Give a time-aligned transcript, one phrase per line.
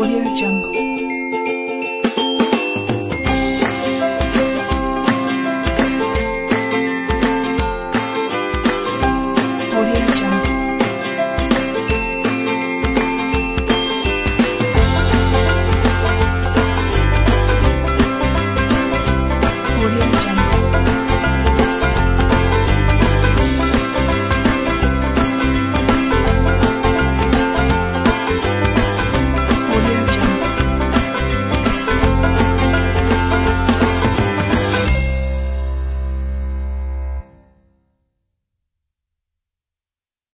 [0.00, 0.87] Audio Jungle.